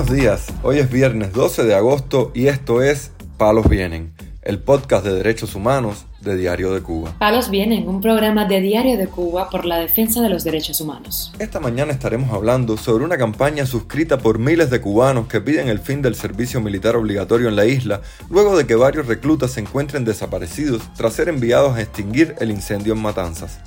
[0.00, 5.04] Buenos días, hoy es viernes 12 de agosto y esto es Palos Vienen, el podcast
[5.04, 7.14] de derechos humanos de Diario de Cuba.
[7.18, 11.34] Palos Vienen, un programa de Diario de Cuba por la defensa de los derechos humanos.
[11.38, 15.80] Esta mañana estaremos hablando sobre una campaña suscrita por miles de cubanos que piden el
[15.80, 20.06] fin del servicio militar obligatorio en la isla, luego de que varios reclutas se encuentren
[20.06, 23.60] desaparecidos tras ser enviados a extinguir el incendio en Matanzas.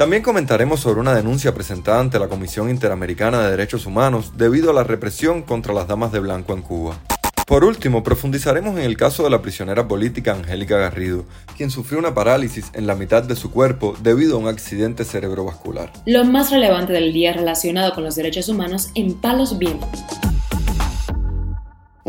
[0.00, 4.72] También comentaremos sobre una denuncia presentada ante la Comisión Interamericana de Derechos Humanos debido a
[4.72, 6.98] la represión contra las damas de blanco en Cuba.
[7.46, 12.14] Por último, profundizaremos en el caso de la prisionera política Angélica Garrido, quien sufrió una
[12.14, 15.92] parálisis en la mitad de su cuerpo debido a un accidente cerebrovascular.
[16.06, 20.00] Lo más relevante del día relacionado con los derechos humanos en Palos Vientos.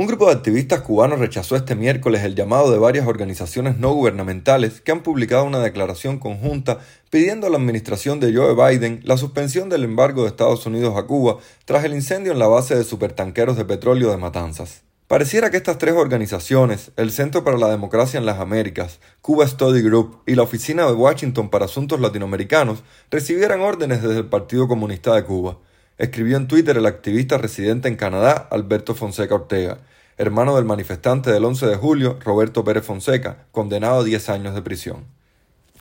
[0.01, 4.81] Un grupo de activistas cubanos rechazó este miércoles el llamado de varias organizaciones no gubernamentales
[4.81, 6.79] que han publicado una declaración conjunta
[7.11, 11.03] pidiendo a la administración de Joe Biden la suspensión del embargo de Estados Unidos a
[11.03, 14.81] Cuba tras el incendio en la base de supertanqueros de petróleo de Matanzas.
[15.05, 19.83] Pareciera que estas tres organizaciones, el Centro para la Democracia en las Américas, Cuba Study
[19.83, 25.13] Group y la Oficina de Washington para Asuntos Latinoamericanos, recibieran órdenes desde el Partido Comunista
[25.13, 25.59] de Cuba
[26.02, 29.77] escribió en Twitter el activista residente en Canadá, Alberto Fonseca Ortega,
[30.18, 34.63] hermano del manifestante del 11 de julio, Roberto Pérez Fonseca, condenado a 10 años de
[34.63, 35.05] prisión.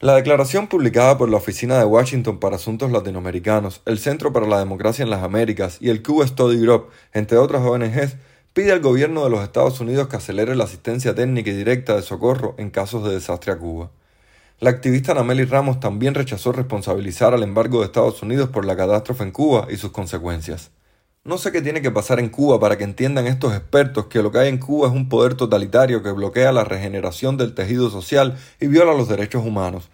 [0.00, 4.58] La declaración publicada por la Oficina de Washington para Asuntos Latinoamericanos, el Centro para la
[4.58, 8.16] Democracia en las Américas y el Cuba Study Group, entre otras ONGs,
[8.52, 12.02] pide al gobierno de los Estados Unidos que acelere la asistencia técnica y directa de
[12.02, 13.90] socorro en casos de desastre a Cuba.
[14.60, 19.22] La activista Nameli Ramos también rechazó responsabilizar al embargo de Estados Unidos por la catástrofe
[19.22, 20.70] en Cuba y sus consecuencias.
[21.24, 24.30] No sé qué tiene que pasar en Cuba para que entiendan estos expertos que lo
[24.30, 28.36] que hay en Cuba es un poder totalitario que bloquea la regeneración del tejido social
[28.60, 29.88] y viola los derechos humanos,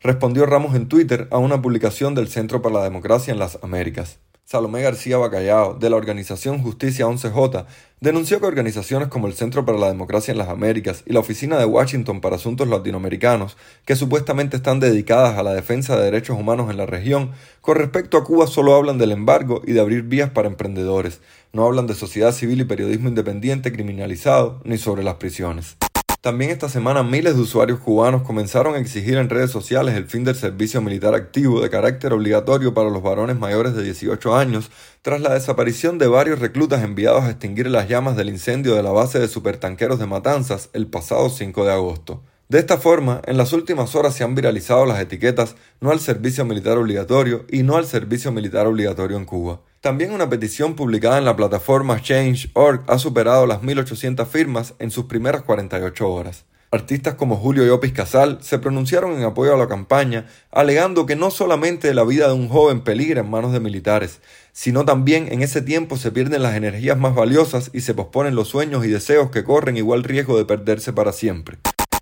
[0.00, 4.18] respondió Ramos en Twitter a una publicación del Centro para la Democracia en las Américas.
[4.50, 7.66] Salomé García Bacallao, de la organización Justicia 11J,
[8.00, 11.58] denunció que organizaciones como el Centro para la Democracia en las Américas y la Oficina
[11.58, 16.70] de Washington para Asuntos Latinoamericanos, que supuestamente están dedicadas a la defensa de derechos humanos
[16.70, 20.30] en la región, con respecto a Cuba solo hablan del embargo y de abrir vías
[20.30, 21.20] para emprendedores,
[21.52, 25.76] no hablan de sociedad civil y periodismo independiente criminalizado, ni sobre las prisiones.
[26.20, 30.24] También esta semana miles de usuarios cubanos comenzaron a exigir en redes sociales el fin
[30.24, 34.68] del servicio militar activo de carácter obligatorio para los varones mayores de 18 años
[35.02, 38.90] tras la desaparición de varios reclutas enviados a extinguir las llamas del incendio de la
[38.90, 42.24] base de supertanqueros de Matanzas el pasado 5 de agosto.
[42.48, 46.44] De esta forma, en las últimas horas se han viralizado las etiquetas no al servicio
[46.44, 49.60] militar obligatorio y no al servicio militar obligatorio en Cuba.
[49.80, 55.04] También una petición publicada en la plataforma Change.org ha superado las 1.800 firmas en sus
[55.04, 56.46] primeras 48 horas.
[56.72, 61.30] Artistas como Julio Yopis Casal se pronunciaron en apoyo a la campaña, alegando que no
[61.30, 64.20] solamente la vida de un joven peligra en manos de militares,
[64.52, 68.48] sino también en ese tiempo se pierden las energías más valiosas y se posponen los
[68.48, 71.58] sueños y deseos que corren igual riesgo de perderse para siempre.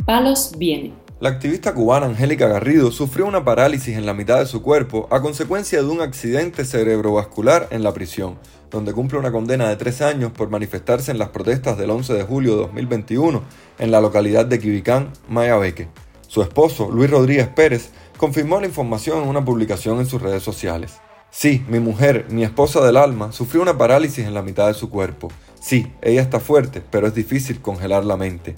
[0.05, 1.00] Palos viene.
[1.21, 5.21] La activista cubana Angélica Garrido sufrió una parálisis en la mitad de su cuerpo a
[5.21, 8.39] consecuencia de un accidente cerebrovascular en la prisión
[8.71, 12.23] donde cumple una condena de tres años por manifestarse en las protestas del 11 de
[12.23, 13.43] julio de 2021
[13.77, 15.89] en la localidad de Quibicán, Mayabeque.
[16.27, 21.01] Su esposo, Luis Rodríguez Pérez, confirmó la información en una publicación en sus redes sociales.
[21.29, 24.89] Sí, mi mujer, mi esposa del alma, sufrió una parálisis en la mitad de su
[24.89, 25.27] cuerpo.
[25.61, 28.55] Sí, ella está fuerte, pero es difícil congelar la mente.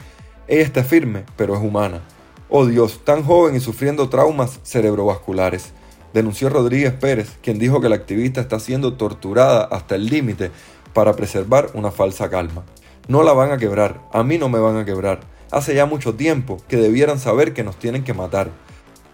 [0.48, 2.01] Ella está firme, pero es humana.
[2.50, 5.74] Oh Dios, tan joven y sufriendo traumas cerebrovasculares
[6.13, 10.51] denunció Rodríguez Pérez, quien dijo que la activista está siendo torturada hasta el límite
[10.94, 12.63] para preservar una falsa calma.
[13.07, 15.22] No la van a quebrar, a mí no me van a quebrar.
[15.51, 18.50] Hace ya mucho tiempo que debieran saber que nos tienen que matar.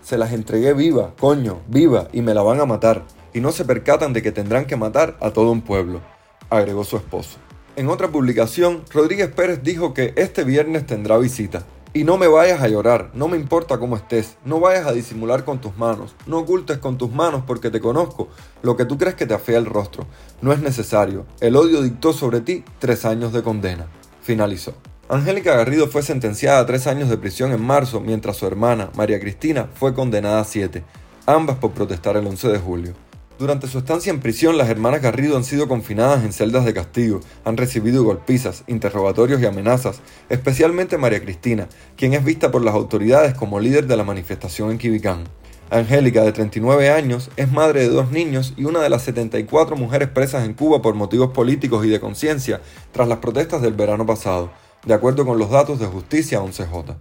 [0.04, 3.04] Se las entregué viva, coño, viva, y me la van a matar.
[3.34, 6.02] Y no se percatan de que tendrán que matar a todo un pueblo,
[6.50, 7.38] agregó su esposo.
[7.76, 11.64] En otra publicación, Rodríguez Pérez dijo que este viernes tendrá visita.
[11.92, 15.44] Y no me vayas a llorar, no me importa cómo estés, no vayas a disimular
[15.44, 18.28] con tus manos, no ocultes con tus manos porque te conozco
[18.62, 20.06] lo que tú crees que te afea el rostro.
[20.42, 23.88] No es necesario, el odio dictó sobre ti tres años de condena.
[24.22, 24.76] Finalizó.
[25.10, 29.20] Angélica Garrido fue sentenciada a tres años de prisión en marzo, mientras su hermana, María
[29.20, 30.84] Cristina, fue condenada a siete,
[31.26, 33.09] ambas por protestar el 11 de julio.
[33.40, 37.22] Durante su estancia en prisión, las hermanas Garrido han sido confinadas en celdas de castigo,
[37.46, 43.36] han recibido golpizas, interrogatorios y amenazas, especialmente María Cristina, quien es vista por las autoridades
[43.36, 45.24] como líder de la manifestación en Quibicán.
[45.70, 50.10] Angélica, de 39 años, es madre de dos niños y una de las 74 mujeres
[50.10, 52.60] presas en Cuba por motivos políticos y de conciencia
[52.92, 54.52] tras las protestas del verano pasado,
[54.86, 56.98] de acuerdo con los datos de Justicia 11J.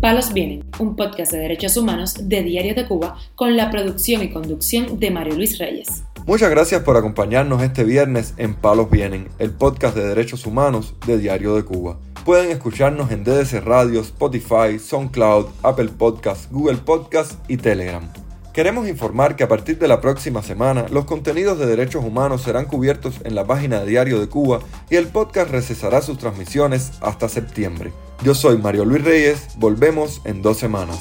[0.00, 4.30] Palos Vienen, un podcast de derechos humanos de Diario de Cuba con la producción y
[4.30, 6.04] conducción de Mario Luis Reyes.
[6.26, 11.18] Muchas gracias por acompañarnos este viernes en Palos Vienen, el podcast de derechos humanos de
[11.18, 11.98] Diario de Cuba.
[12.24, 18.10] Pueden escucharnos en DDC Radio, Spotify, SoundCloud, Apple Podcasts, Google Podcasts y Telegram.
[18.52, 22.66] Queremos informar que a partir de la próxima semana los contenidos de derechos humanos serán
[22.66, 24.58] cubiertos en la página de Diario de Cuba
[24.90, 27.92] y el podcast recesará sus transmisiones hasta septiembre.
[28.24, 30.98] Yo soy Mario Luis Reyes, volvemos en dos semanas.